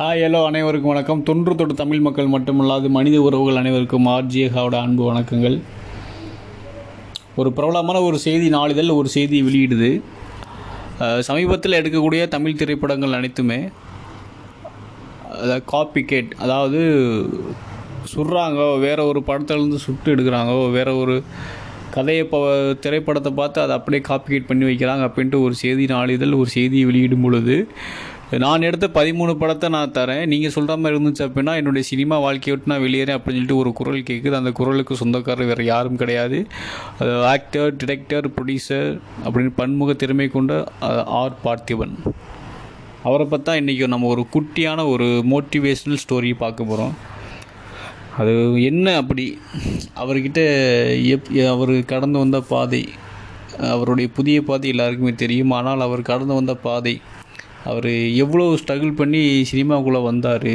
[0.00, 1.22] Hi hello அனைவருக்கும் வணக்கம்.
[1.28, 5.56] தொன்று தொட்டு தமிழ் மக்கள் மட்டுமல்லாது மனித உறவுகள் அனைவருக்கும் ஆர்ஜிஹாவோட அன்பு வணக்கங்கள்.
[7.40, 9.90] ஒரு பிரபலமான ஒரு செய்தி நாளிதழ் ஒரு செய்தி வெளியிடுது.
[11.28, 13.60] சமீபத்தில் எடுக்கக்கூடிய தமிழ் திரைப்படங்கள் அனைத்துமே
[15.40, 16.80] அதாவது காப்பி கேட் அதாவது
[18.14, 21.16] சுடுறாங்க வேறு ஒரு படத்துலேருந்து சுட்டு எடுக்கிறாங்க வேறு ஒரு
[21.96, 22.40] கதையை இப்போ
[22.86, 27.56] திரைப்படத்தை பார்த்து அதை அப்படியே காப்பி பண்ணி வைக்கிறாங்க அப்படின்ட்டு ஒரு செய்தி நாளிதழ் ஒரு செய்தியை வெளியிடும் பொழுது
[28.42, 30.26] நான் எடுத்த பதிமூணு படத்தை நான் தரேன்.
[30.32, 34.06] நீங்கள் சொல்கிற மாதிரி இருந்துச்சு அப்படின்னா என்னுடைய சினிமா வாழ்க்கையை விட்டு நான் வெளியேறேன் அப்படின்னு சொல்லிட்டு ஒரு குரல்
[34.10, 36.38] கேட்குது அந்த குரலுக்கு சொந்தக்காரர் வேறு யாரும் கிடையாது.
[37.32, 38.90] ஆக்டர் டிரெக்டர் ப்ரொடியூசர்
[39.24, 40.60] அப்படின்னு பன்முக திறமை கொண்ட
[41.20, 41.96] ஆர் பார்த்திபன்.
[43.08, 46.96] அவரை பார்த்தா இன்றைக்கி நம்ம ஒரு குட்டியான ஒரு மோட்டிவேஷ்னல் ஸ்டோரி பார்க்க போகிறோம்
[48.20, 48.32] அது
[48.70, 49.26] என்ன அப்படி?
[50.02, 50.40] அவர்கிட்ட
[51.14, 52.82] எப் அவர் கடந்து வந்த பாதை
[53.74, 55.54] அவருடைய புதிய பாதை எல்லாருக்குமே தெரியும்.
[55.58, 57.00] ஆனால் அவர் கடந்து வந்த பாதை
[57.64, 57.88] அவர்
[58.22, 60.52] எவ்வளோ ஸ்ட்ரகிள் பண்ணி சினிமாக்குள்ளே வந்தார்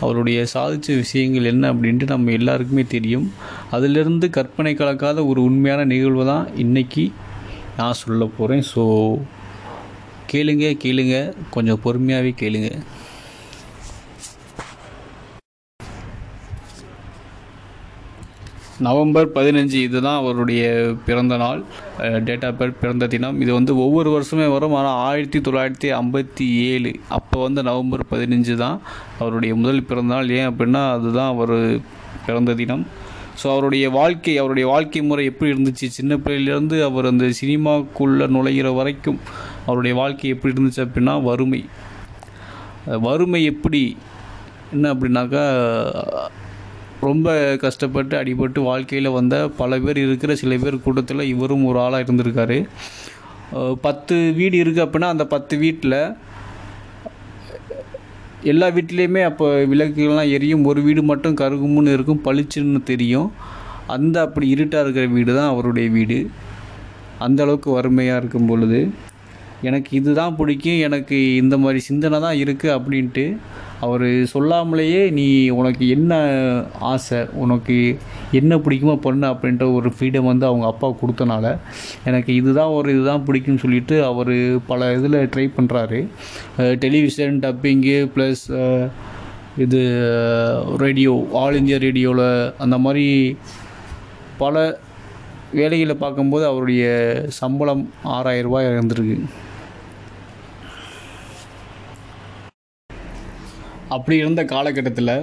[0.00, 3.26] அவருடைய சாதித்த விஷயங்கள் என்ன அப்படின்ட்டு நம்ம எல்லாருக்குமே தெரியும்.
[3.70, 7.04] அதிலிருந்து கற்பனை கலக்காத ஒரு உண்மையான நிகழ்வு தான் இன்றைக்கி
[7.76, 8.84] நான் சொல்ல போகிறேன் ஸோ
[10.32, 11.16] கேளுங்க கேளுங்க.
[11.50, 12.70] கொஞ்சம் பொறுமையாகவே கேளுங்க.
[18.86, 20.62] நவம்பர் பதினஞ்சு இதுதான் அவருடைய
[21.06, 21.60] பிறந்த நாள்.
[22.26, 23.40] டேட் ஆஃப் பர்த் பிறந்த தினம்.
[23.44, 24.74] இது வந்து ஒவ்வொரு வருஷமே வரும்.
[24.78, 26.92] ஆனால் ஆயிரத்தி தொள்ளாயிரத்தி ஐம்பத்தி ஏழு.
[27.18, 28.78] அப்போ வந்து நவம்பர் பதினஞ்சு தான்
[29.18, 30.30] அவருடைய முதல் பிறந்த நாள்.
[30.38, 31.56] ஏன் அப்படின்னா அதுதான் அவர்
[32.26, 32.84] பிறந்த தினம்.
[33.40, 35.86] ஸோ அவருடைய வாழ்க்கை அவருடைய வாழ்க்கை முறை எப்படி இருந்துச்சு?
[35.98, 39.20] சின்ன பிள்ளையிலேருந்து அவர் அந்த சினிமாக்குள்ளே நுழைகிற வரைக்கும்
[39.66, 41.62] அவருடைய வாழ்க்கை எப்படி இருந்துச்சு அப்படின்னா வறுமை.
[43.06, 43.82] வறுமை எப்படி?
[44.74, 45.44] என்ன அப்படின்னாக்கா
[47.08, 47.28] ரொம்ப
[47.64, 52.58] கஷ்டப்பட்டு அடிபட்டு வாழ்க்கையில் வந்த பல பேர் இருக்கிற சில பேர் கூட்டத்தில் இவரும் ஒரு ஆளாக இருந்திருக்காரு.
[53.86, 55.96] பத்து வீடு இருக்குது அப்படின்னா அந்த பத்து வீட்டில்
[58.50, 60.66] எல்லா வீட்லேயுமே அப்போ விளக்குகள்லாம் எரியும்.
[60.70, 63.30] ஒரு வீடு மட்டும் கருகுமுன்னு இருக்கும் பளிச்சுன்னு தெரியும்.
[63.96, 66.18] அந்த அப்படி இருட்டாக இருக்கிற வீடு தான் அவருடைய வீடு.
[67.26, 68.80] அந்த அளவுக்கு வறுமையாக இருக்கும் பொழுது.
[69.68, 73.24] எனக்கு இதுதான் பிடிக்கும் எனக்கு இந்த மாதிரி சிந்தனை தான் இருக்குது அப்படின்ட்டு
[73.80, 76.12] அவர் சொல்லாமலேயே நீ உனக்கு என்ன
[76.90, 77.76] ஆசை உனக்கு
[78.32, 81.54] என்ன பிடிக்குமோ பண்ணு அப்படின்ற ஒரு ஃப்ரீடம் வந்து அவங்க அப்பா கொடுத்தனால
[82.04, 84.34] எனக்கு இதுதான் ஒரு இதுதான் பிடிக்கும்னு சொல்லிட்டு அவர்
[84.66, 86.00] பல இதில் ட்ரை பண்ணுறாரு
[86.84, 88.44] டெலிவிஷன் டப்பிங்கு ப்ளஸ்
[89.56, 89.80] இது
[90.84, 92.26] ரேடியோ ஆல் இந்தியா ரேடியோவில்
[92.58, 93.06] அந்த மாதிரி
[94.38, 94.56] பல
[95.54, 96.82] வேலைகளை பார்க்கும்போது அவருடைய
[97.40, 97.82] சம்பளம்
[98.16, 99.16] ஆறாயிரம் ரூபாய் இருந்திருக்கு.
[103.94, 105.14] அப்படி இருந்த காலகட்டத்தில்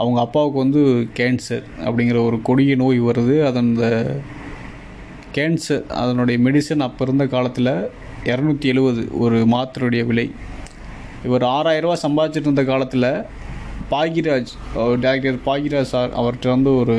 [0.00, 0.82] அவங்க அப்பாவுக்கு வந்து
[1.18, 3.36] கேன்சர் அப்படிங்கிற ஒரு கொடிய நோய் வருது.
[3.48, 3.88] அதன் அந்த
[5.36, 7.72] கேன்சர் அதனுடைய மெடிசன் அப்போ இருந்த காலத்தில்
[8.32, 10.26] இரநூத்தி எழுபது ஒரு மாத்திரையுடைய விலை.
[11.26, 13.08] இவர் ஆறாயிரரூவா சம்பாதிச்சிட்டு இருந்த காலத்தில்
[13.92, 14.52] பாகிராஜ்
[15.04, 16.96] டேரக்டர் பாகிராஜ் சார் அவர்கிட்ட வந்து ஒரு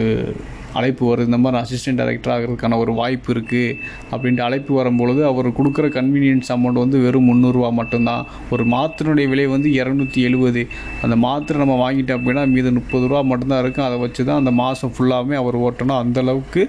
[0.80, 1.28] அழைப்பு வருது.
[1.30, 3.75] இந்த மாதிரி அசிஸ்டன்ட் டைரக்டர் ஆகிறதுக்கான ஒரு வாய்ப்பு இருக்குது
[4.13, 8.24] அப்படின்ட்டு அழைப்பு வரும்பொழுது அவர் கொடுக்குற கன்வீனியன்ஸ் அமௌண்ட் வந்து வெறும் முந்நூறுரூவா மட்டும்தான்.
[8.56, 10.64] ஒரு மாத்திரையுடைய விலை வந்து இரநூத்தி எழுபது.
[11.06, 13.88] அந்த மாத்திரை நம்ம வாங்கிட்டோம் அப்படின்னா மீது முப்பது ரூபா மட்டும்தான் இருக்கும்.
[13.90, 16.00] அதை வச்சு தான் அந்த மாதம் ஃபுல்லாகவே அவர் ஓட்டணும்.
[16.06, 16.64] அந்த அளவுக்கு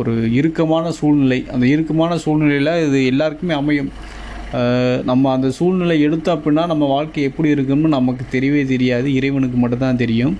[0.00, 1.40] ஒரு இறுக்கமான சூழ்நிலை.
[1.54, 3.90] அந்த இறுக்கமான சூழ்நிலையில் இது எல்லாருக்குமே அமையும்.
[5.08, 9.08] நம்ம அந்த சூழ்நிலை எடுத்தோம் அப்படின்னா நம்ம வாழ்க்கை எப்படி இருக்குன்னு நமக்கு தெரியவே தெரியாது.
[9.18, 10.34] இறைவனுக்கு மட்டும்தான் தெரியும்.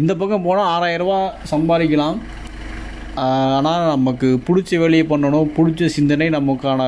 [0.00, 1.18] இந்த பக்கம் போனால் ஆறாயிரரூபா
[1.50, 2.16] சம்பாதிக்கலாம்.
[3.56, 5.52] ஆனால் நமக்கு பிடிச்ச வேலையை பண்ணணும்.
[5.56, 6.80] பிடிச்ச சிந்தனை நமக்கான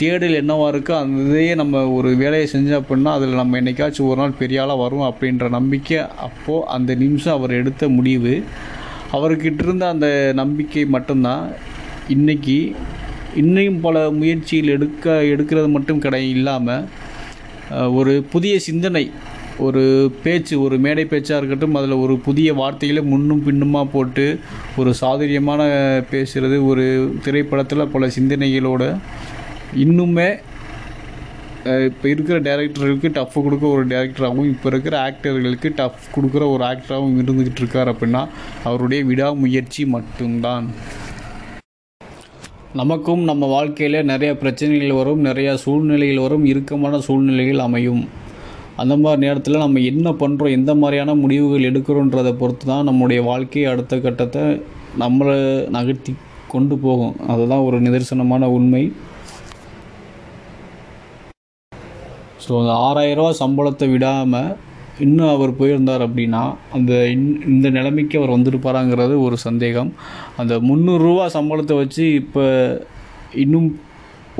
[0.00, 0.94] தேடல் என்னவாக இருக்கோ?
[1.02, 5.06] அந்த இதையே நம்ம ஒரு வேலையை செஞ்சோம் அப்படின்னா அதில் நம்ம என்றைக்காச்சும் ஒரு நாள் பெரிய ஆளாக வரும்
[5.08, 8.34] அப்படின்ற நம்பிக்கை அப்போது அந்த நிமிஷம் அவர் எடுத்த முடிவு.
[9.16, 10.08] அவர்கிட்ட இருந்த அந்த
[10.42, 11.44] நம்பிக்கை மட்டும்தான்.
[12.16, 12.58] இன்னைக்கு
[13.42, 16.84] இன்னையும் பல முயற்சிகள் எடுக்க எடுக்கிறது மட்டும் கிடை இல்லாமல்
[17.98, 19.04] ஒரு புதிய சிந்தனை
[19.58, 24.38] ஒரு பேச்சு ஒரு மேடை பேச்சாக இருக்கட்டும் அதில் ஒரு புதிய வார்த்தைகளை முன்னும் பின்னுமாக போட்டு
[24.76, 25.62] ஒரு சாதுரியமான
[26.10, 28.98] பேசுகிறது ஒரு திரைப்படத்தில் பல சிந்தனைகளோட
[29.84, 30.28] இன்னுமே
[31.86, 37.62] இப்போ இருக்கிற டேரக்டர்களுக்கு டஃப் கொடுக்க ஒரு டேரக்டராகவும் இப்போ இருக்கிற ஆக்டர்களுக்கு டஃப் கொடுக்குற ஒரு ஆக்டராகவும் இருந்துக்கிட்டு
[37.62, 38.22] இருக்கார் அப்படின்னா
[38.64, 40.66] அவருடைய விடாமுயற்சி மட்டும்தான்.
[42.72, 48.04] நமக்கும் நம்ம வாழ்க்கையில் நிறைய பிரச்சனைகள் வரும் நிறையா சூழ்நிலைகள் வரும் இறுக்கமான சூழ்நிலைகள் அமையும்.
[48.76, 53.98] அந்த மாதிரி நேரத்தில் நம்ம என்ன பண்ணுறோம் எந்த மாதிரியான முடிவுகள் எடுக்கிறோன்றதை பொறுத்து தான் நம்முடைய வாழ்க்கை அடுத்த
[53.98, 54.42] கட்டத்தை
[54.98, 56.14] நம்மளை நகர்த்தி
[56.48, 57.16] கொண்டு போகும்.
[57.28, 58.92] அதுதான் ஒரு நிதர்சனமான உண்மை.
[62.48, 64.56] ஸோ அந்த ஆறாயிரரூவா சம்பளத்தை விடாமல்
[65.00, 69.94] இன்னும் அவர் போயிருந்தார் அப்படின்னா அந்த இன்- இந்த நிலைமைக்கு அவர் வந்திருப்பாராங்கிறது ஒரு சந்தேகம்.
[70.36, 72.44] அந்த முந்நூறுரூவா சம்பளத்தை வச்சு இப்போ
[73.34, 73.80] இன்னும்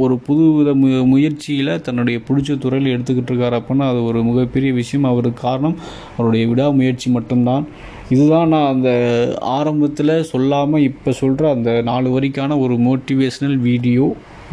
[0.02, 5.06] ஒரு புது வித மு முயற்சியில் தன்னுடைய பிடிச்ச துறையில் எடுத்துக்கிட்டு இருக்காரு அப்படின்னா அது ஒரு மிகப்பெரிய விஷயம்.
[5.12, 5.76] அவருக்கு காரணம்
[6.16, 7.64] அவருடைய விடாமுயற்சி மட்டும்தான்.
[8.14, 8.90] இதுதான் நான் அந்த
[9.58, 14.08] ஆரம்பத்தில் சொல்லாமல் இப்போ சொல்கிற அந்த நாலு வரிக்கான ஒரு மோட்டிவேஷ்னல் வீடியோ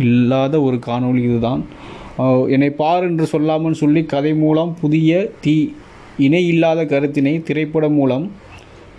[0.07, 1.63] இல்லாத ஒரு காணொளி இதுதான்.
[2.55, 5.11] என்னை பார் என்று சொல்லாமல் சொல்லி கதை மூலம் புதிய
[5.43, 5.55] தீ
[6.25, 8.25] இணை இல்லாத கருத்தினை திரைப்படம் மூலம்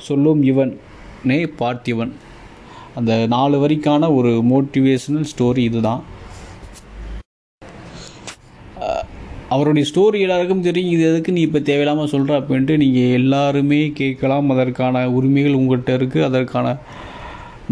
[0.07, 0.73] சொல்லும் இவன்
[1.31, 2.13] நே பார்த்திவன்
[2.99, 6.03] அந்த நாலு வரிக்கான ஒரு மோட்டிவேஷ்னல் ஸ்டோரி இதுதான்.
[9.55, 14.51] அவருடைய ஸ்டோரி எல்லாருக்கும் தெரியும் இது எதுக்கு நீ இப்போ தேவையில்லாமல் சொல்கிற அப்படின்ட்டு நீங்கள் எல்லாருமே கேட்கலாம்.
[14.55, 16.77] அதற்கான உரிமைகள் உங்கள்கிட்ட இருக்குது அதற்கான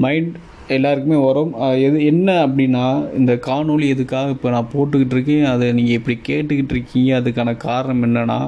[0.04, 0.32] மைண்ட்
[0.74, 1.52] எல்லாருக்குமே வரும்.
[1.86, 2.84] எது என்ன அப்படின்னா
[3.18, 8.38] இந்த காணொளி எதுக்காக இப்போ நான் போட்டுக்கிட்டு இருக்கேன் அதை நீங்கள் இப்படி கேட்டுக்கிட்டு இருக்கீங்க அதுக்கான காரணம் என்னென்னா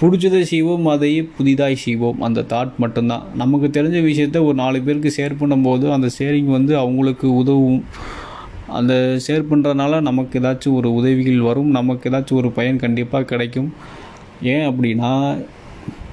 [0.00, 2.18] பிடிச்சதை செய்வோம் அதையே புதிதாக செய்வோம்.
[2.26, 3.24] அந்த தாட் மட்டும்தான்.
[3.42, 7.80] நமக்கு தெரிஞ்ச விஷயத்த ஒரு நாலு பேருக்கு ஷேர் பண்ணும்போது அந்த ஷேரிங் வந்து அவங்களுக்கு உதவும்.
[8.78, 11.70] அந்த ஷேர் பண்ணுறதுனால நமக்கு ஏதாச்சும் ஒரு உதவிகள் வரும்.
[11.70, 13.70] நமக்கு ஏதாச்சும் ஒரு பயன் கண்டிப்பாக கிடைக்கும்.
[14.42, 15.12] ஏன் அப்படின்னா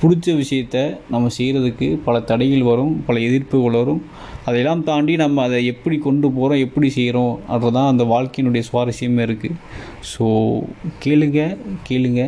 [0.01, 0.77] பிடிச்ச விஷயத்த
[1.09, 4.01] நம்ம செய்கிறதுக்கு பல தடைகள் வரும் பல எதிர்ப்புகள் வரும்.
[4.45, 9.59] அதையெல்லாம் தாண்டி நம்ம அதை எப்படி கொண்டு போகிறோம் எப்படி செய்கிறோம் அதுதான் அந்த வாழ்க்கையினுடைய சுவாரஸ்யமே இருக்குது
[10.11, 10.25] ஸோ
[11.05, 11.41] கேளுங்க
[11.89, 12.23] கேளுங்க.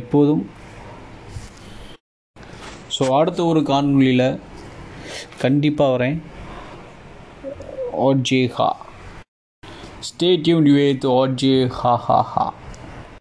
[0.00, 0.42] எப்போதும்.
[2.96, 4.38] ஸோ அடுத்த ஒரு காணொலியில்
[5.44, 6.18] கண்டிப்பாக வரேன்.
[8.06, 8.68] ஓஜேஹா
[10.00, 12.54] stay during the day ordinary ha ha ha